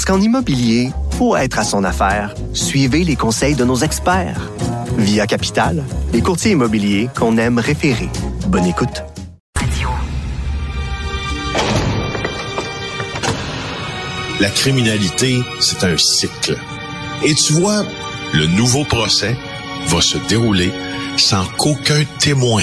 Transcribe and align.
Parce 0.00 0.16
qu'en 0.16 0.24
immobilier, 0.24 0.92
pour 1.18 1.36
être 1.36 1.58
à 1.58 1.62
son 1.62 1.84
affaire, 1.84 2.34
suivez 2.54 3.04
les 3.04 3.16
conseils 3.16 3.54
de 3.54 3.66
nos 3.66 3.76
experts. 3.76 4.50
Via 4.96 5.26
Capital, 5.26 5.84
les 6.14 6.22
courtiers 6.22 6.52
immobiliers 6.52 7.10
qu'on 7.14 7.36
aime 7.36 7.58
référer. 7.58 8.08
Bonne 8.46 8.64
écoute. 8.64 9.02
La 14.40 14.48
criminalité, 14.48 15.42
c'est 15.60 15.84
un 15.84 15.98
cycle. 15.98 16.56
Et 17.22 17.34
tu 17.34 17.52
vois, 17.52 17.84
le 18.32 18.46
nouveau 18.46 18.84
procès 18.84 19.36
va 19.88 20.00
se 20.00 20.16
dérouler 20.30 20.72
sans 21.18 21.44
qu'aucun 21.58 22.04
témoin 22.18 22.62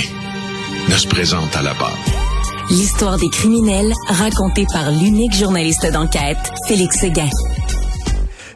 ne 0.90 0.96
se 0.96 1.08
présente 1.08 1.56
à 1.56 1.62
la 1.62 1.76
barre. 1.76 2.27
L'histoire 2.70 3.18
des 3.18 3.30
criminels 3.30 3.94
racontée 4.08 4.66
par 4.74 4.92
l'unique 4.92 5.34
journaliste 5.34 5.90
d'enquête, 5.90 6.38
Félix 6.68 7.00
Séguin. 7.00 7.30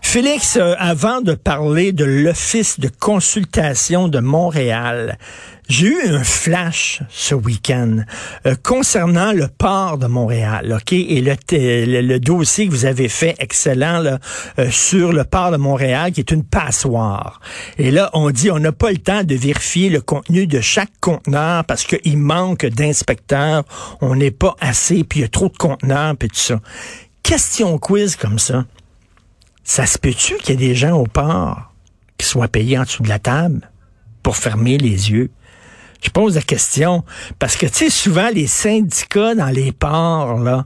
Félix, 0.02 0.58
euh, 0.58 0.76
avant 0.78 1.22
de 1.22 1.34
parler 1.34 1.94
de 1.94 2.04
l'Office 2.04 2.78
de 2.78 2.90
consultation 3.00 4.10
de 4.10 4.20
Montréal, 4.20 5.18
j'ai 5.72 5.88
eu 5.88 6.02
un 6.10 6.24
flash 6.24 7.02
ce 7.10 7.34
week-end 7.34 8.00
euh, 8.46 8.56
concernant 8.62 9.32
le 9.32 9.48
port 9.48 9.98
de 9.98 10.06
Montréal, 10.06 10.78
ok, 10.78 10.92
et 10.92 11.22
le, 11.22 11.36
le, 11.52 12.02
le 12.02 12.20
dossier 12.20 12.68
que 12.68 12.72
vous 12.72 12.86
avez 12.86 13.08
fait 13.08 13.36
excellent 13.40 14.00
là, 14.00 14.20
euh, 14.60 14.70
sur 14.70 15.14
le 15.14 15.24
port 15.24 15.50
de 15.52 15.58
Montréal, 15.58 16.12
qui 16.12 16.20
est 16.20 16.32
une 16.32 16.44
passoire. 16.44 17.40
Et 17.78 17.90
là, 17.90 18.10
on 18.14 18.32
dit 18.32 18.52
on 18.52 18.60
n'a 18.60 18.74
pas 18.74 18.92
le 18.92 18.98
temps 18.98 19.24
de 19.24 19.34
vérifier 19.34 19.90
le 19.90 20.02
contenu 20.02 20.46
de 20.46 20.60
chaque 20.60 20.92
conteneur 21.00 21.64
parce 21.64 21.86
qu'il 21.86 22.18
manque 22.18 22.66
d'inspecteurs, 22.66 23.64
on 24.02 24.16
n'est 24.16 24.32
pas 24.32 24.58
assez, 24.60 25.06
puis 25.06 25.20
il 25.20 25.22
y 25.22 25.26
a 25.26 25.30
trop 25.30 25.48
de 25.48 25.58
conteneurs, 25.58 26.18
puis 26.18 26.28
tout 26.28 26.36
ça. 26.36 26.60
Question 27.24 27.78
quiz 27.78 28.18
comme 28.18 28.40
ça. 28.40 28.66
Ça 29.64 29.86
se 29.86 29.98
peut-tu 29.98 30.36
qu'il 30.36 30.50
y 30.50 30.54
ait 30.66 30.68
des 30.68 30.76
gens 30.76 30.98
au 30.98 31.06
port 31.06 31.74
qui 32.18 32.26
soient 32.28 32.50
payés 32.50 32.78
en 32.78 32.84
dessous 32.84 33.04
de 33.04 33.10
la 33.10 33.20
table 33.20 33.72
pour 34.22 34.36
fermer 34.36 34.78
les 34.78 35.12
yeux? 35.12 35.32
Je 36.02 36.10
pose 36.10 36.36
la 36.36 36.42
question 36.42 37.04
parce 37.40 37.56
que, 37.56 37.68
tu 37.68 37.76
sais, 37.76 37.90
souvent, 37.90 38.30
les 38.34 38.48
syndicats 38.48 39.36
dans 39.36 39.50
les 39.50 39.72
ports, 39.72 40.40
là, 40.40 40.66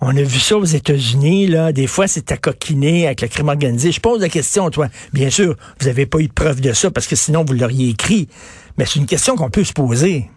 on 0.00 0.16
a 0.16 0.22
vu 0.22 0.38
ça 0.38 0.56
aux 0.56 0.64
États-Unis, 0.64 1.48
là, 1.48 1.72
des 1.72 1.88
fois, 1.88 2.06
c'est 2.06 2.30
à 2.30 2.36
coquiner 2.36 3.06
avec 3.06 3.20
le 3.22 3.28
crime 3.28 3.48
organisé. 3.48 3.90
Je 3.90 4.00
pose 4.00 4.20
la 4.20 4.28
question, 4.28 4.70
toi. 4.70 4.88
Bien 5.12 5.30
sûr, 5.30 5.56
vous 5.80 5.86
n'avez 5.86 6.06
pas 6.06 6.20
eu 6.20 6.28
de 6.28 6.32
preuve 6.32 6.60
de 6.60 6.72
ça 6.72 6.90
parce 6.90 7.08
que 7.08 7.16
sinon, 7.16 7.44
vous 7.44 7.54
l'auriez 7.54 7.88
écrit. 7.90 8.28
Mais 8.76 8.86
c'est 8.86 9.00
une 9.00 9.06
question 9.06 9.34
qu'on 9.34 9.50
peut 9.50 9.64
se 9.64 9.72
poser. 9.72 10.30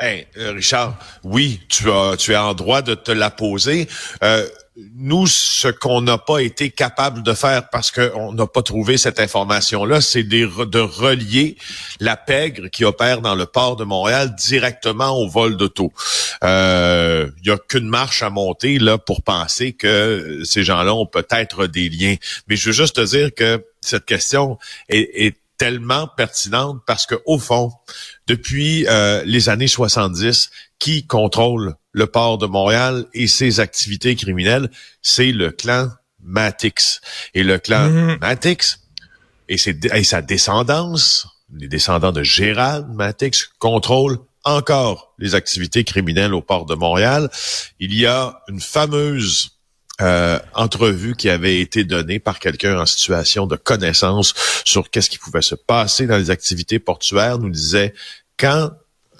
Ben, 0.00 0.24
euh, 0.38 0.52
Richard, 0.52 0.98
oui, 1.22 1.60
tu 1.68 1.88
as, 1.88 2.16
tu 2.18 2.32
es 2.32 2.36
en 2.36 2.54
droit 2.54 2.82
de 2.82 2.94
te 2.94 3.12
la 3.12 3.30
poser. 3.30 3.88
Euh, 4.24 4.44
nous, 4.76 5.26
ce 5.28 5.68
qu'on 5.68 6.00
n'a 6.00 6.18
pas 6.18 6.40
été 6.40 6.70
capable 6.70 7.22
de 7.22 7.32
faire 7.32 7.68
parce 7.70 7.92
qu'on 7.92 8.32
n'a 8.32 8.46
pas 8.46 8.62
trouvé 8.62 8.96
cette 8.96 9.20
information-là, 9.20 10.00
c'est 10.00 10.24
de, 10.24 10.78
relier 10.78 11.56
la 12.00 12.16
pègre 12.16 12.68
qui 12.68 12.84
opère 12.84 13.20
dans 13.20 13.36
le 13.36 13.46
port 13.46 13.76
de 13.76 13.84
Montréal 13.84 14.34
directement 14.34 15.16
au 15.16 15.28
vol 15.28 15.56
d'auto. 15.56 15.92
Il 16.42 16.48
euh, 16.48 17.30
n'y 17.44 17.52
a 17.52 17.58
qu'une 17.58 17.88
marche 17.88 18.22
à 18.22 18.30
monter 18.30 18.78
là 18.78 18.98
pour 18.98 19.22
penser 19.22 19.72
que 19.72 20.40
ces 20.44 20.64
gens-là 20.64 20.94
ont 20.94 21.06
peut-être 21.06 21.66
des 21.66 21.88
liens. 21.88 22.16
Mais 22.48 22.56
je 22.56 22.66
veux 22.66 22.72
juste 22.72 22.96
te 22.96 23.04
dire 23.04 23.32
que 23.32 23.64
cette 23.80 24.06
question 24.06 24.58
est, 24.88 25.26
est 25.26 25.36
tellement 25.56 26.08
pertinente 26.08 26.82
parce 26.84 27.06
que 27.06 27.14
au 27.26 27.38
fond, 27.38 27.70
depuis 28.26 28.86
euh, 28.88 29.22
les 29.24 29.48
années 29.48 29.68
70, 29.68 30.50
qui 30.78 31.06
contrôle 31.06 31.76
le 31.94 32.06
port 32.06 32.36
de 32.36 32.46
Montréal 32.46 33.06
et 33.14 33.26
ses 33.26 33.60
activités 33.60 34.16
criminelles, 34.16 34.68
c'est 35.00 35.32
le 35.32 35.50
clan 35.50 35.88
Matix. 36.22 37.00
Et 37.32 37.44
le 37.44 37.58
clan 37.58 37.88
mm-hmm. 37.88 38.18
Matix 38.20 38.80
et, 39.48 39.56
ses, 39.56 39.78
et 39.94 40.04
sa 40.04 40.20
descendance, 40.20 41.26
les 41.54 41.68
descendants 41.68 42.12
de 42.12 42.22
Gérald 42.22 42.88
Matix, 42.88 43.48
contrôlent 43.58 44.18
encore 44.42 45.14
les 45.18 45.34
activités 45.34 45.84
criminelles 45.84 46.34
au 46.34 46.42
port 46.42 46.66
de 46.66 46.74
Montréal. 46.74 47.30
Il 47.78 47.94
y 47.94 48.06
a 48.06 48.42
une 48.48 48.60
fameuse 48.60 49.52
euh, 50.00 50.40
entrevue 50.54 51.14
qui 51.14 51.30
avait 51.30 51.60
été 51.60 51.84
donnée 51.84 52.18
par 52.18 52.40
quelqu'un 52.40 52.80
en 52.80 52.86
situation 52.86 53.46
de 53.46 53.54
connaissance 53.54 54.34
sur 54.64 54.90
qu'est-ce 54.90 55.08
qui 55.08 55.18
pouvait 55.18 55.42
se 55.42 55.54
passer 55.54 56.08
dans 56.08 56.16
les 56.16 56.30
activités 56.30 56.80
portuaires, 56.80 57.38
nous 57.38 57.50
disait 57.50 57.94
quand 58.36 58.72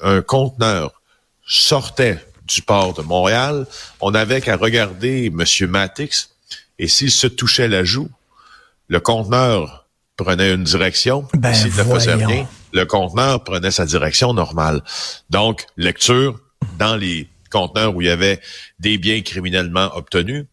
un 0.03 0.21
conteneur 0.21 1.01
sortait 1.47 2.19
du 2.45 2.63
port 2.63 2.95
de 2.95 3.03
Montréal, 3.03 3.67
on 4.01 4.11
n'avait 4.11 4.41
qu'à 4.41 4.57
regarder 4.57 5.27
M. 5.27 5.45
Matix 5.69 6.31
et 6.79 6.89
s'il 6.89 7.11
se 7.11 7.27
touchait 7.27 7.69
la 7.69 7.85
joue, 7.85 8.09
le 8.89 9.01
conteneur 9.01 9.87
prenait 10.17 10.53
une 10.53 10.65
direction. 10.65 11.27
Ben, 11.35 11.55
s'il 11.55 11.75
ne 11.75 11.85
faisait 11.85 12.15
rien, 12.15 12.47
le 12.73 12.85
conteneur 12.85 13.43
prenait 13.45 13.71
sa 13.71 13.87
direction 13.87 14.33
normale. 14.33 14.83
Donc, 15.31 15.67
lecture 15.77 16.39
dans 16.79 16.97
les 16.97 17.29
conteneurs 17.51 17.95
où 17.95 18.03
il 18.03 18.09
y 18.09 18.11
avait 18.11 18.41
des 18.79 18.99
biens 18.99 19.21
criminellement 19.23 19.97
obtenus, 19.97 20.47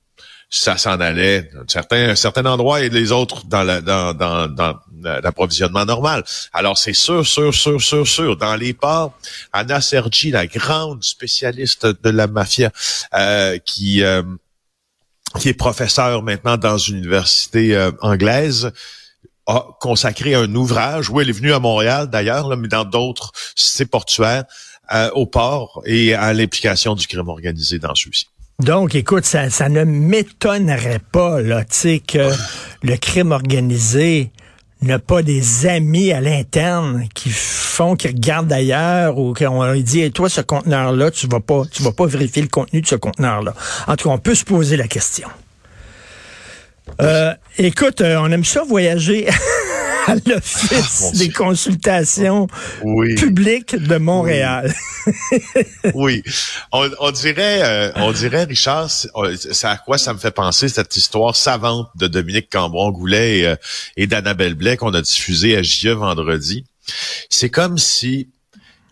ça 0.49 0.77
s'en 0.77 0.99
allait 0.99 1.43
d'un 1.43 1.63
certain, 1.67 2.15
certain 2.15 2.45
endroit 2.45 2.81
et 2.81 2.89
les 2.89 3.11
autres 3.11 3.45
dans 3.45 3.63
la, 3.63 3.81
dans, 3.81 4.13
dans, 4.13 4.47
dans 4.47 4.75
l'approvisionnement 5.03 5.85
normal. 5.85 6.23
Alors, 6.53 6.77
c'est 6.77 6.93
sûr, 6.93 7.25
sûr, 7.25 7.53
sûr, 7.53 7.81
sûr, 7.81 8.07
sûr. 8.07 8.37
Dans 8.37 8.55
les 8.55 8.73
ports, 8.73 9.17
Anna 9.53 9.81
Sergi, 9.81 10.31
la 10.31 10.47
grande 10.47 11.03
spécialiste 11.03 11.85
de 11.85 12.09
la 12.09 12.27
mafia, 12.27 12.71
euh, 13.13 13.57
qui, 13.65 14.03
euh, 14.03 14.23
qui 15.39 15.49
est 15.49 15.53
professeure 15.53 16.23
maintenant 16.23 16.57
dans 16.57 16.77
une 16.77 16.97
université 16.97 17.75
euh, 17.75 17.91
anglaise, 18.01 18.71
a 19.47 19.65
consacré 19.79 20.35
un 20.35 20.53
ouvrage, 20.55 21.09
où 21.09 21.19
elle 21.19 21.29
est 21.29 21.33
venue 21.33 21.53
à 21.53 21.59
Montréal 21.59 22.09
d'ailleurs, 22.09 22.55
mais 22.57 22.67
dans 22.67 22.85
d'autres 22.85 23.31
cités 23.55 23.85
portuaires, 23.85 24.45
euh, 24.93 25.09
au 25.13 25.25
port 25.25 25.81
et 25.85 26.13
à 26.13 26.33
l'implication 26.33 26.95
du 26.95 27.07
crime 27.07 27.29
organisé 27.29 27.79
dans 27.79 27.95
celui-ci. 27.95 28.27
Donc, 28.59 28.93
écoute, 28.93 29.23
ça, 29.25 29.49
ça 29.49 29.69
ne 29.69 29.85
m'étonnerait 29.85 30.99
pas, 30.99 31.41
là, 31.41 31.63
tu 31.63 31.75
sais, 31.75 31.99
que 31.99 32.29
le 32.83 32.97
crime 32.97 33.31
organisé 33.31 34.31
n'a 34.81 34.99
pas 34.99 35.21
des 35.21 35.67
amis 35.67 36.11
à 36.11 36.21
l'interne 36.21 37.07
qui 37.13 37.29
font, 37.29 37.95
qui 37.95 38.07
regardent 38.07 38.47
d'ailleurs 38.47 39.17
ou 39.17 39.33
qu'on 39.33 39.63
leur 39.63 39.75
dit, 39.75 40.01
hey, 40.01 40.11
toi, 40.11 40.29
ce 40.29 40.41
conteneur-là, 40.41 41.11
tu 41.11 41.27
vas 41.27 41.39
pas, 41.39 41.63
tu 41.71 41.83
vas 41.83 41.91
pas 41.91 42.07
vérifier 42.07 42.41
le 42.41 42.47
contenu 42.47 42.81
de 42.81 42.87
ce 42.87 42.95
conteneur-là. 42.95 43.53
En 43.87 43.95
tout 43.95 44.09
cas, 44.09 44.15
on 44.15 44.17
peut 44.17 44.35
se 44.35 44.43
poser 44.43 44.77
la 44.77 44.87
question. 44.87 45.27
Euh, 46.99 47.33
écoute, 47.57 48.01
euh, 48.01 48.17
on 48.19 48.31
aime 48.31 48.43
ça 48.43 48.63
voyager 48.63 49.27
à 50.07 50.15
l'Office 50.25 51.11
Ah, 51.13 51.17
des 51.17 51.29
consultations 51.29 52.47
Oui. 52.83 53.15
publiques 53.15 53.75
de 53.75 53.97
Montréal. 53.97 54.73
oui, 55.93 56.23
on, 56.71 56.89
on 56.99 57.11
dirait, 57.11 57.61
euh, 57.63 57.91
on 57.95 58.11
dirait, 58.11 58.43
Richard, 58.43 58.89
c'est 58.89 59.09
euh, 59.15 59.35
c'est 59.35 59.67
à 59.67 59.77
quoi 59.77 59.97
ça 59.97 60.13
me 60.13 60.19
fait 60.19 60.31
penser 60.31 60.69
cette 60.69 60.95
histoire 60.95 61.35
savante 61.35 61.89
de 61.95 62.07
Dominique 62.07 62.49
Cambron-Goulet 62.51 63.39
et, 63.39 63.47
euh, 63.47 63.55
et 63.97 64.07
d'Annabelle 64.07 64.55
Blais 64.55 64.77
qu'on 64.77 64.93
a 64.93 65.01
diffusée 65.01 65.57
à 65.57 65.63
JE 65.63 65.89
vendredi. 65.89 66.65
C'est 67.29 67.49
comme 67.49 67.77
si 67.77 68.29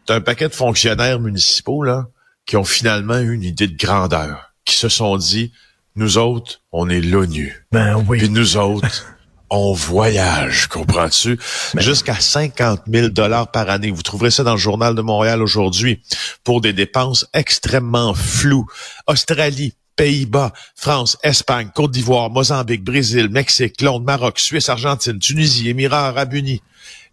t'as 0.06 0.16
un 0.16 0.22
paquet 0.22 0.48
de 0.50 0.54
fonctionnaires 0.54 1.20
municipaux 1.20 1.84
là 1.84 2.08
qui 2.46 2.58
ont 2.58 2.64
finalement 2.64 3.20
eu 3.20 3.34
une 3.34 3.44
idée 3.44 3.68
de 3.68 3.78
grandeur, 3.78 4.54
qui 4.66 4.76
se 4.76 4.90
sont 4.90 5.18
dit, 5.18 5.52
nous 5.96 6.18
autres, 6.18 6.62
on 6.72 6.90
est 6.90 7.02
l'ONU. 7.02 7.66
Ben 7.72 8.04
oui. 8.08 8.18
Puis 8.20 8.30
nous 8.30 8.58
autres, 8.58 9.06
on 9.50 9.74
voyage, 9.74 10.68
comprends-tu? 10.68 11.40
Jusqu'à 11.78 12.16
50 12.16 12.82
000 12.88 13.10
dollars 13.10 13.52
par 13.52 13.70
année. 13.70 13.92
Vous 13.92 14.04
trouverez 14.04 14.32
ça 14.32 14.44
dans 14.44 14.54
le 14.54 14.58
journal 14.58 14.96
de 14.96 15.02
Montréal 15.02 15.42
aujourd'hui 15.42 16.02
pour 16.44 16.62
des 16.62 16.74
dépenses 16.74 17.26
extrêmement 17.34 18.14
floues. 18.14 18.68
Australie, 19.08 19.74
Pays-Bas, 20.00 20.54
France, 20.78 21.18
Espagne, 21.24 21.72
Côte 21.76 21.92
d'Ivoire, 21.92 22.30
Mozambique, 22.30 22.86
Brésil, 22.86 23.28
Mexique, 23.30 23.82
Londres, 23.82 24.06
Maroc, 24.06 24.40
Suisse, 24.40 24.70
Argentine, 24.70 25.20
Tunisie, 25.20 25.68
Émirats 25.68 26.08
arabes 26.08 26.36
unis. 26.36 26.62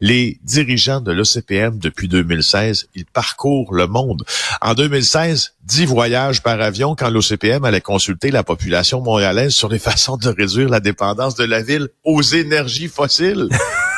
Les 0.00 0.38
dirigeants 0.44 1.00
de 1.00 1.10
l'OCPM 1.10 1.80
depuis 1.80 2.06
2016, 2.06 2.86
ils 2.94 3.04
parcourent 3.04 3.74
le 3.74 3.88
monde. 3.88 4.22
En 4.62 4.74
2016, 4.74 5.54
10 5.64 5.86
voyages 5.86 6.42
par 6.44 6.60
avion 6.60 6.94
quand 6.94 7.10
l'OCPM 7.10 7.64
allait 7.64 7.80
consulter 7.80 8.30
la 8.30 8.44
population 8.44 9.00
montréalaise 9.00 9.52
sur 9.52 9.68
les 9.68 9.78
façons 9.90 10.16
de 10.16 10.28
réduire 10.28 10.68
la 10.68 10.78
dépendance 10.78 11.34
de 11.34 11.44
la 11.44 11.62
ville 11.62 11.88
aux 12.04 12.22
énergies 12.22 12.86
fossiles. 12.86 13.48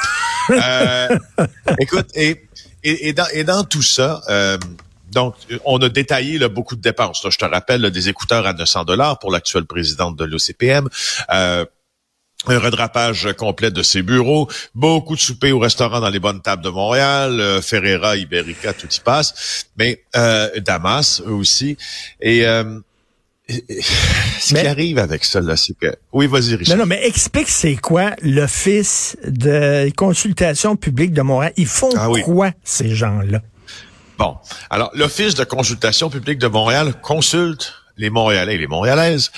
euh, 0.51 1.09
écoute, 1.79 2.07
et, 2.15 2.49
et, 2.83 3.09
et, 3.09 3.13
dans, 3.13 3.29
et 3.35 3.45
dans 3.45 3.65
tout 3.65 3.83
ça, 3.83 4.23
euh, 4.31 4.57
donc, 5.13 5.35
on 5.65 5.79
a 5.79 5.89
détaillé 5.89 6.39
là, 6.39 6.49
beaucoup 6.49 6.77
de 6.77 6.81
dépenses. 6.83 7.25
Là, 7.25 7.31
je 7.31 7.39
te 7.39 7.45
rappelle 7.45 7.81
là, 7.81 7.91
des 7.91 8.09
écouteurs 8.09 8.47
à 8.47 8.53
900 8.53 8.85
dollars 8.85 9.19
pour 9.19 9.31
l'actuelle 9.31 9.65
présidente 9.65 10.17
de 10.17 10.25
l'OCPM. 10.25 10.89
Euh, 11.33 11.65
un 12.47 12.59
redrapage 12.61 13.29
complet 13.37 13.71
de 13.73 13.83
ses 13.83 14.03
bureaux, 14.03 14.49
beaucoup 14.75 15.17
de 15.17 15.21
soupers 15.21 15.53
au 15.53 15.59
restaurant 15.59 16.01
dans 16.01 16.09
les 16.09 16.21
bonnes 16.21 16.41
tables 16.41 16.63
de 16.63 16.69
Montréal, 16.69 17.41
euh, 17.41 17.61
Ferreira, 17.61 18.17
Iberica, 18.17 18.73
tout 18.75 18.87
y 18.87 19.01
passe, 19.01 19.67
mais 19.77 20.05
euh, 20.15 20.49
Damas 20.61 21.21
aussi. 21.27 21.77
Et, 22.21 22.47
euh, 22.47 22.79
ce 23.49 24.55
Mais- 24.55 24.61
qui 24.61 24.67
arrive 24.69 24.99
avec 24.99 25.25
ça, 25.25 25.41
là, 25.41 25.57
c'est 25.57 25.75
que... 25.77 25.97
Oui, 26.13 26.27
vas-y, 26.29 26.55
Richard. 26.55 26.77
Non, 26.77 26.83
non, 26.85 26.89
mais 26.89 27.05
explique 27.07 27.49
c'est 27.49 27.77
quoi 27.77 28.13
l'Office 28.23 29.17
de 29.27 29.91
consultation 29.97 30.77
publique 30.77 31.13
de 31.13 31.23
Montréal. 31.23 31.53
Ils 31.57 31.67
font 31.67 31.91
Ah 31.97 32.09
oui. 32.11 32.23
quoi, 32.23 32.53
ces 32.63 32.95
gens-là? 32.95 33.41
Bon, 34.19 34.37
alors 34.69 34.91
l'Office 34.95 35.37
de 35.37 35.45
consultation 35.45 36.11
publique 36.11 36.41
de 36.41 36.49
Montréal 36.49 37.01
consulte 37.01 37.73
les 37.97 38.11
Montréalais 38.11 38.57
et 38.57 38.59
les 38.59 38.67
Montréalaises 38.67 39.31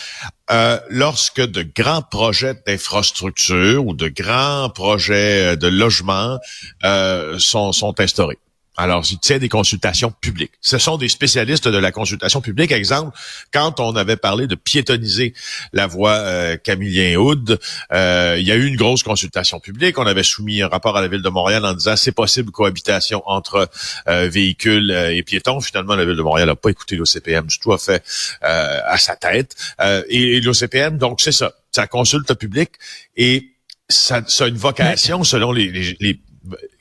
euh, 0.51 0.81
lorsque 0.89 1.43
de 1.43 1.63
grands 1.63 2.01
projets 2.01 2.55
d'infrastructure 2.67 3.87
ou 3.87 3.93
de 3.93 4.09
grands 4.09 4.71
projets 4.71 5.53
euh, 5.53 5.57
de 5.57 5.67
logement 5.67 6.39
euh, 6.85 7.39
sont, 7.39 7.73
sont 7.73 8.01
instaurés. 8.01 8.39
Alors, 8.83 9.05
il 9.11 9.19
tient 9.19 9.39
des 9.39 9.49
consultations 9.49 10.11
publiques. 10.11 10.53
Ce 10.61 10.79
sont 10.79 10.97
des 10.97 11.09
spécialistes 11.09 11.69
de 11.69 11.77
la 11.77 11.93
consultation 11.93 12.41
publique. 12.41 12.73
Exemple, 12.73 13.17
quand 13.53 13.79
on 13.79 13.95
avait 13.95 14.17
parlé 14.17 14.47
de 14.47 14.55
piétoniser 14.55 15.35
la 15.73 15.87
voie 15.87 16.13
euh, 16.13 16.57
Camillien-Houd, 16.57 17.59
euh, 17.93 18.37
il 18.39 18.47
y 18.47 18.53
a 18.53 18.57
eu 18.57 18.65
une 18.67 18.77
grosse 18.77 19.03
consultation 19.03 19.61
publique. 19.61 19.99
On 19.99 20.07
avait 20.07 20.23
soumis 20.23 20.63
un 20.63 20.69
rapport 20.69 20.97
à 20.97 21.01
la 21.03 21.09
Ville 21.09 21.23
de 21.23 21.29
Montréal 21.29 21.65
en 21.67 21.75
disant 21.75 21.97
c'est 21.97 22.13
possible 22.13 22.51
cohabitation 22.53 23.23
entre 23.27 23.69
euh, 24.09 24.29
véhicules 24.29 24.91
euh, 24.91 25.15
et 25.15 25.23
piétons. 25.23 25.61
Finalement, 25.61 25.95
la 25.95 26.05
Ville 26.05 26.17
de 26.17 26.23
Montréal 26.23 26.49
n'a 26.49 26.57
pas 26.57 26.71
écouté 26.71 26.97
l'OCPM 26.97 27.47
du 27.47 27.59
tout, 27.59 27.73
a 27.73 27.79
fait 27.79 28.03
euh, 28.45 28.81
à 28.87 28.97
sa 28.99 29.15
tête. 29.17 29.55
Euh, 29.81 30.03
et 30.09 30.37
et 30.37 30.41
l'OCPM, 30.41 30.97
donc 30.97 31.21
c'est 31.21 31.33
ça, 31.33 31.53
ça 31.73 31.87
consulte 31.87 32.29
le 32.31 32.35
public 32.37 32.71
et 33.17 33.51
ça, 33.89 34.23
ça 34.27 34.45
a 34.45 34.49
une 34.49 34.57
vocation 34.57 35.25
selon 35.25 35.53
les, 35.53 35.71
les- 35.71 35.97
les- 36.01 36.21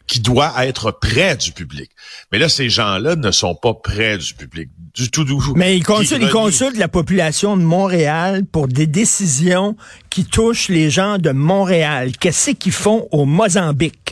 qui 0.08 0.20
doit 0.20 0.66
être 0.66 0.92
près 0.92 1.38
du 1.38 1.52
public. 1.52 1.92
Mais 2.32 2.40
là, 2.40 2.50
ces 2.50 2.70
gens-là 2.70 3.16
ne 3.16 3.32
sont 3.32 3.56
pas 3.56 3.74
près 3.74 4.18
du 4.18 4.34
public 4.34 4.70
du 4.96 5.12
tout. 5.12 5.24
Du 5.24 5.34
tout. 5.34 5.54
Mais 5.56 5.78
ils 5.78 5.84
consultent, 5.84 6.22
ils 6.22 6.30
consultent 6.30 6.78
la 6.78 6.88
population 6.88 7.56
de 7.56 7.62
Montréal 7.62 8.44
pour 8.46 8.68
des 8.68 8.88
décisions 8.88 9.76
qui 10.10 10.26
touchent 10.26 10.70
les 10.70 10.90
gens 10.90 11.18
de 11.18 11.32
Montréal. 11.32 12.12
Qu'est-ce 12.20 12.52
qu'ils 12.52 12.72
font 12.72 13.08
au 13.12 13.26
Mozambique? 13.26 14.09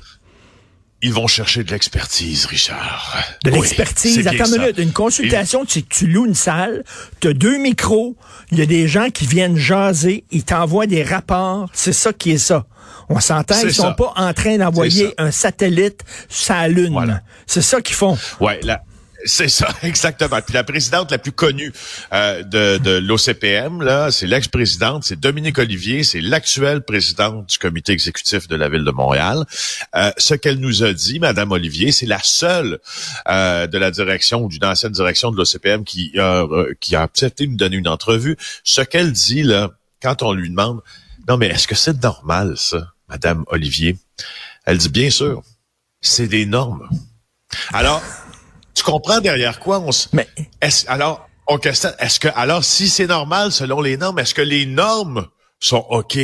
Ils 1.04 1.14
vont 1.14 1.28
chercher 1.28 1.64
de 1.64 1.72
l'expertise, 1.72 2.46
Richard. 2.46 3.16
De 3.44 3.52
Oui, 3.52 3.60
l'expertise. 3.60 4.28
Attends 4.28 4.46
une 4.46 4.62
minute. 4.62 4.78
Une 4.80 4.94
consultation, 4.94 5.64
que 5.64 5.80
tu 5.80 6.08
loues 6.08 6.26
une 6.26 6.34
salle, 6.34 6.84
tu 7.20 7.28
as 7.28 7.34
deux 7.34 7.58
micros, 7.60 8.16
il 8.52 8.58
y 8.58 8.62
a 8.62 8.66
des 8.66 8.88
gens 8.88 9.10
qui 9.12 9.28
viennent 9.28 9.58
jaser, 9.58 10.24
ils 10.32 10.44
t'envoient 10.44 10.88
des 10.88 11.04
rapports. 11.04 11.70
C'est 11.74 11.94
ça 11.94 12.14
qui 12.14 12.32
est 12.32 12.40
ça. 12.40 12.66
On 13.10 13.20
s'entend, 13.20 13.56
ils 13.64 13.74
sont 13.74 13.84
ça. 13.84 13.92
pas 13.92 14.14
en 14.16 14.34
train 14.34 14.58
d'envoyer 14.58 15.14
un 15.18 15.32
satellite 15.32 16.04
sur 16.30 16.56
la 16.56 16.68
Lune. 16.68 16.94
Voilà. 16.94 17.22
C'est 17.46 17.62
ça 17.62 17.80
qu'ils 17.82 17.96
font. 17.96 18.18
Ouais, 18.40 18.60
là, 18.64 18.82
c'est 19.26 19.50
ça, 19.50 19.68
exactement. 19.84 20.40
Puis 20.42 20.54
la 20.54 20.64
présidente 20.64 21.12
la 21.12 21.18
plus 21.18 21.32
connue 21.32 21.72
euh, 22.14 22.44
de, 22.44 22.78
de 22.78 22.98
l'OCPM, 22.98 23.82
là, 23.82 24.12
c'est 24.12 24.28
l'ex-présidente, 24.28 25.04
c'est 25.04 25.20
Dominique 25.20 25.58
Olivier, 25.58 26.04
c'est 26.04 26.22
l'actuelle 26.22 26.82
présidente 26.82 27.50
du 27.50 27.58
comité 27.58 27.94
exécutif 27.94 28.48
de 28.48 28.56
la 28.56 28.70
ville 28.70 28.84
de 28.84 28.92
Montréal. 28.92 29.46
Euh, 29.96 30.12
ce 30.18 30.34
qu'elle 30.34 30.60
nous 30.60 30.84
a 30.84 30.94
dit, 30.94 31.20
Madame 31.20 31.52
Olivier, 31.52 31.92
c'est 31.92 32.06
la 32.06 32.20
seule 32.22 32.80
euh, 33.28 33.68
de 33.68 33.78
la 33.78 33.92
direction 33.92 34.48
d'une 34.48 34.66
ancienne 34.66 34.92
direction 34.92 35.32
de 35.32 35.38
l'OCPM 35.38 35.84
qui 35.84 36.18
a 36.20 36.46
qui 36.80 36.96
a 36.96 37.02
accepté 37.02 37.46
de 37.46 37.52
nous 37.52 37.58
donner 37.58 37.78
une 37.78 37.88
entrevue. 37.88 38.38
Ce 38.64 38.82
qu'elle 38.82 39.12
dit 39.12 39.44
là, 39.44 39.72
quand 40.02 40.24
on 40.24 40.34
lui 40.34 40.50
demande, 40.50 40.82
non 41.28 41.38
mais 41.38 41.48
est-ce 41.48 41.68
que 41.68 41.76
c'est 41.76 42.02
normal 42.02 42.56
ça, 42.58 42.94
Madame 43.10 43.44
Olivier 43.48 43.98
Elle 44.66 44.78
dit 44.78 44.90
bien 44.90 45.10
sûr, 45.10 45.44
c'est 46.02 46.28
des 46.28 46.46
normes. 46.46 46.88
Alors, 47.74 48.02
tu 48.78 48.84
comprends 48.84 49.20
derrière 49.20 49.60
quoi 49.60 49.80
on 49.80 49.92
se... 49.92 50.08
Mais 50.14 50.28
alors, 50.88 51.28
on 51.48 51.58
questionne, 51.58 51.94
est-ce 52.00 52.20
que, 52.20 52.28
alors, 52.36 52.64
si 52.64 52.90
c'est 52.90 53.08
normal 53.08 53.52
selon 53.52 53.82
les 53.82 53.98
normes, 53.98 54.20
est-ce 54.20 54.34
que 54.36 54.42
les 54.42 54.66
normes 54.66 55.26
sont 55.60 55.84
OK? 55.90 56.18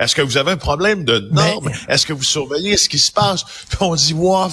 Est-ce 0.00 0.14
que 0.14 0.22
vous 0.22 0.36
avez 0.38 0.52
un 0.52 0.56
problème 0.56 1.04
de 1.04 1.28
normes? 1.30 1.70
Mais- 1.70 1.94
Est-ce 1.94 2.06
que 2.06 2.12
vous 2.12 2.22
surveillez 2.24 2.76
ce 2.76 2.88
qui 2.88 2.98
se 2.98 3.12
passe? 3.12 3.44
Puis 3.68 3.78
on 3.80 3.94
dit, 3.94 4.14
wow, 4.14 4.48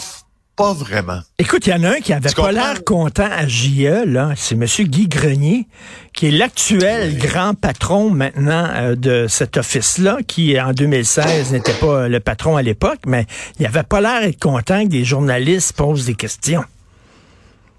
pas 0.56 0.74
vraiment. 0.74 1.22
Écoute, 1.39 1.66
il 1.66 1.69
y 1.69 1.74
en 1.74 1.83
a 1.83 1.92
un 1.92 2.00
qui 2.00 2.13
avait 2.13 2.30
Tu 2.30 2.36
pas 2.36 2.51
l'air 2.51 2.83
content 2.83 3.30
à 3.31 3.48
JE, 3.48 4.04
là. 4.06 4.34
C'est 4.36 4.56
M. 4.56 4.66
Guy 4.66 5.07
Grenier, 5.07 5.68
qui 6.13 6.27
est 6.27 6.31
l'actuel 6.31 7.18
grand 7.18 7.54
patron 7.56 8.10
maintenant 8.10 8.69
euh, 8.75 8.95
de 8.95 9.27
cet 9.30 9.56
office-là, 9.57 10.18
qui 10.27 10.60
en 10.60 10.74
2016 10.74 11.54
n'était 11.54 11.74
pas 11.74 12.07
le 12.10 12.19
patron 12.19 12.57
à 12.57 12.62
l'époque, 12.62 13.00
mais 13.07 13.25
il 13.60 13.66
avait 13.66 13.84
pas 13.84 14.01
l'air 14.01 14.30
content 14.39 14.84
que 14.84 14.89
des 14.89 15.06
journalistes 15.06 15.74
posent 15.74 16.06
des 16.06 16.16
questions. 16.16 16.63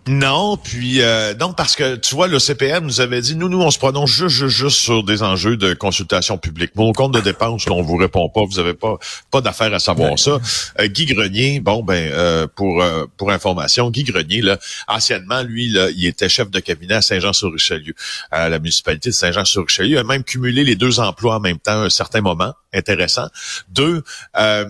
Non, 0.09 0.57
puis 0.57 1.01
euh, 1.01 1.33
non, 1.35 1.53
parce 1.53 1.77
que 1.77 1.95
tu 1.95 2.17
vois, 2.17 2.27
le 2.27 2.41
CPM 2.41 2.85
nous 2.85 3.01
avait 3.01 3.21
dit, 3.21 3.37
nous, 3.37 3.49
nous, 3.49 3.63
on 3.63 3.71
se 3.71 3.79
prononce 3.79 4.11
juste, 4.11 4.35
juste, 4.35 4.57
juste 4.57 4.79
sur 4.79 5.05
des 5.05 5.23
enjeux 5.23 5.57
de 5.57 5.75
consultation 5.75 6.39
publique. 6.39 6.73
Vos 6.75 6.93
comptes 6.93 7.15
de 7.15 7.21
dépenses, 7.21 7.67
on 7.71 7.83
vous 7.83 7.97
répond 7.97 8.29
pas, 8.29 8.45
vous 8.45 8.59
avez 8.59 8.75
pas 8.75 8.99
pas 9.31 9.41
d'affaire 9.41 9.73
à 9.73 9.79
savoir 9.79 10.19
ça. 10.19 10.41
Euh, 10.81 10.89
Guy 10.89 11.07
Grenier, 11.07 11.61
bon 11.61 11.85
ben 11.85 12.11
euh, 12.13 12.49
pour 12.53 12.83
euh, 12.83 13.07
pour 13.17 13.31
information, 13.31 13.91
Guy 13.91 14.03
Grenier, 14.03 14.43
là, 14.43 14.59
anciennement, 14.89 15.43
lui, 15.43 15.69
là, 15.69 15.89
il 15.91 16.05
était 16.05 16.29
chef 16.29 16.51
de 16.51 16.59
cabinet 16.59 16.95
à 16.95 17.03
Saint-Jean-sur-Richelieu, 17.03 17.95
à 18.33 18.49
la 18.49 18.59
municipalité 18.59 19.11
de 19.11 19.15
Saint-Jean-sur-Richelieu. 19.15 19.91
Il 19.91 19.99
a 19.99 20.05
même 20.05 20.25
cumulé 20.25 20.65
les 20.65 20.75
deux 20.75 20.99
emplois 20.99 21.37
en 21.37 21.41
même 21.41 21.59
temps 21.59 21.81
à 21.81 21.85
un 21.85 21.91
certain 21.91 22.23
moment. 22.23 22.55
Intéressant. 22.75 23.29
Deux, 23.69 24.03
euh, 24.37 24.65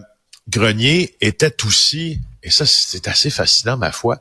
Grenier 0.51 1.15
était 1.23 1.65
aussi, 1.65 2.21
et 2.43 2.51
ça 2.51 2.67
c'est 2.67 3.09
assez 3.09 3.31
fascinant, 3.31 3.79
ma 3.79 3.93
foi, 3.93 4.19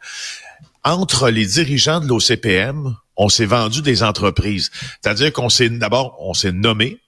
entre 0.84 1.30
les 1.30 1.46
dirigeants 1.46 2.00
de 2.00 2.08
l'OCPM, 2.08 2.96
on 3.18 3.30
s'est 3.30 3.46
vendu 3.46 3.82
des 3.82 4.04
entreprises. 4.04 4.72
C'est-à-dire 5.02 5.32
qu'on 5.32 5.50
s'est 5.50 5.70
d'abord, 5.70 6.18
on 6.20 6.34
s'est 6.34 6.52
nommé, 6.52 7.00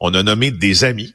on 0.00 0.14
a 0.14 0.22
nommé 0.22 0.50
des 0.50 0.84
amis, 0.84 1.14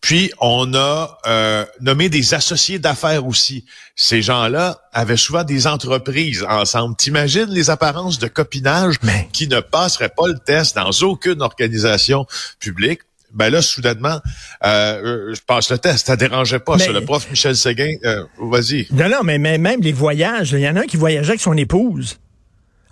puis 0.00 0.30
on 0.40 0.72
a 0.74 1.18
euh, 1.26 1.64
nommé 1.80 2.08
des 2.08 2.34
associés 2.34 2.78
d'affaires 2.78 3.26
aussi. 3.26 3.64
Ces 3.96 4.22
gens-là 4.22 4.78
avaient 4.92 5.16
souvent 5.16 5.42
des 5.42 5.66
entreprises 5.66 6.44
ensemble. 6.48 6.96
T'imagines 6.96 7.50
les 7.50 7.70
apparences 7.70 8.18
de 8.18 8.28
copinage 8.28 8.96
Mais- 9.02 9.28
qui 9.32 9.48
ne 9.48 9.60
passeraient 9.60 10.12
pas 10.14 10.28
le 10.28 10.38
test 10.38 10.76
dans 10.76 10.90
aucune 11.02 11.42
organisation 11.42 12.26
publique? 12.60 13.00
Ben 13.34 13.50
là, 13.50 13.60
soudainement, 13.62 14.20
euh, 14.64 15.28
euh, 15.30 15.34
je 15.34 15.40
passe 15.46 15.70
le 15.70 15.78
test. 15.78 16.06
Ça 16.06 16.16
dérangeait 16.16 16.58
pas. 16.58 16.76
Mais- 16.76 16.84
ça. 16.84 16.92
Le 16.92 17.00
prof 17.02 17.26
Michel 17.30 17.56
Séguin, 17.56 17.94
euh, 18.04 18.24
vas-y. 18.38 18.86
Non, 18.92 19.08
non, 19.08 19.22
mais, 19.24 19.38
mais 19.38 19.58
même 19.58 19.80
les 19.82 19.92
voyages, 19.92 20.52
il 20.52 20.60
y 20.60 20.68
en 20.68 20.76
a 20.76 20.80
un 20.80 20.86
qui 20.86 20.96
voyageait 20.96 21.30
avec 21.30 21.40
son 21.40 21.56
épouse 21.56 22.18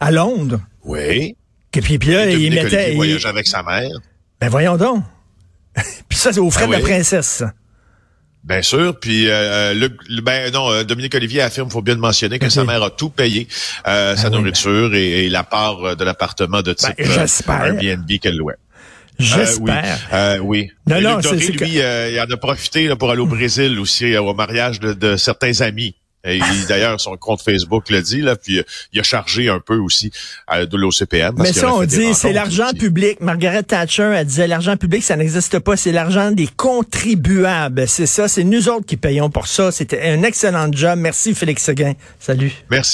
à 0.01 0.11
Londres. 0.11 0.61
Oui. 0.85 1.37
Et 1.77 1.81
puis, 1.81 1.99
puis 1.99 2.11
là, 2.13 2.29
Et 2.31 2.35
il 2.35 2.55
mettait... 2.55 2.93
Il- 2.93 2.97
voyage 2.97 3.27
avec 3.27 3.47
sa 3.47 3.63
mère. 3.63 3.91
Ben 4.41 4.49
voyons 4.49 4.77
donc. 4.77 5.03
puis 6.09 6.19
ça, 6.19 6.33
c'est 6.33 6.41
aux 6.41 6.51
frais 6.51 6.65
Ah 6.65 6.69
de 6.69 6.73
la 6.73 6.79
princesse. 6.81 7.27
ça. 7.27 7.53
Bien 8.45 8.61
sûr. 8.63 8.99
Puis 9.01 9.29
euh, 9.31 9.73
le- 9.75 10.21
ben 10.21 10.53
non, 10.53 10.71
euh, 10.71 10.85
Dominique 10.85 11.15
Olivier 11.15 11.41
affirme, 11.41 11.71
faut 11.71 11.81
bien 11.83 11.95
le 11.95 12.01
mentionner, 12.01 12.39
que 12.39 12.45
Ok. 12.45 12.51
sa 12.51 12.65
mère 12.65 12.83
a 12.83 12.91
tout 12.91 13.09
payé, 13.09 13.49
euh, 13.87 14.15
sa 14.17 14.29
oui, 14.29 14.35
nourriture 14.37 14.95
et, 14.95 15.25
et 15.27 15.31
la 15.31 15.45
part 15.45 15.83
euh, 15.83 15.95
de 15.95 16.05
l'appartement 16.05 16.61
de 16.61 16.75
type 16.75 16.95
Ben, 16.99 17.09
euh. 17.49 17.81
Airbnb 17.83 18.07
qu'elle 18.21 18.37
louait. 18.37 18.55
Euh, 19.21 19.25
oui. 19.25 19.29
J'espère. 19.47 19.99
Euh, 20.13 20.39
oui. 20.39 20.71
Non, 20.87 21.01
non, 21.01 21.19
Doré, 21.21 21.39
que- 21.39 21.65
lui, 21.65 21.81
euh, 21.81 22.11
il 22.13 22.21
en 22.21 22.33
a 22.33 22.37
profité 22.37 22.89
là, 22.89 22.97
pour 22.97 23.11
aller 23.11 23.21
au 23.21 23.27
Brésil 23.27 23.79
aussi, 23.79 24.13
euh, 24.15 24.23
au 24.23 24.35
mariage 24.35 24.81
de, 24.81 24.93
de 24.93 25.17
certains 25.17 25.61
amis. 25.61 25.95
Et 26.27 26.39
il- 26.39 26.67
d'ailleurs, 26.69 26.99
son 27.01 27.17
compte 27.19 27.43
Facebook 27.43 27.91
le 27.91 28.01
dit, 28.01 28.23
là, 28.23 28.35
puis 28.35 28.59
euh, 28.59 28.63
il 28.95 28.99
a 28.99 29.03
chargé 29.03 29.49
un 29.51 29.61
peu 29.61 29.77
aussi 29.77 30.11
euh, 30.53 30.65
de 30.67 30.77
l'OCPM. 30.79 31.35
Mais 31.39 31.53
ça, 31.53 31.73
on 31.75 31.85
dit, 31.85 32.15
c'est 32.15 32.33
l'argent 32.33 32.71
public. 32.79 33.21
Margaret 33.21 33.63
Thatcher, 33.63 34.11
elle 34.17 34.27
disait, 34.27 34.47
l'argent 34.49 34.77
public, 34.79 35.03
ça 35.05 35.17
n'existe 35.17 35.59
pas. 35.59 35.77
C'est 35.77 35.93
l'argent 35.93 36.31
des 36.31 36.49
contribuables. 36.57 37.87
C'est 37.87 38.07
ça. 38.07 38.27
C'est 38.27 38.45
nous 38.45 38.69
autres 38.69 38.87
qui 38.87 38.97
payons 38.97 39.29
pour 39.31 39.47
ça. 39.47 39.71
C'était 39.71 40.01
un 40.03 40.23
excellent 40.23 40.73
job. 40.73 40.99
Merci, 40.99 41.35
Félix 41.35 41.63
Seguin. 41.63 41.93
Salut. 42.19 42.53
Merci. 42.71 42.93